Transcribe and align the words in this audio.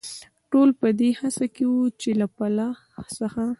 ټول 0.51 0.69
په 0.79 0.87
دې 0.99 1.09
هڅه 1.19 1.45
کې 1.55 1.63
و، 1.73 1.75
چې 2.01 2.09
له 2.19 2.27
پله 2.37 2.65
څخه. 3.17 3.43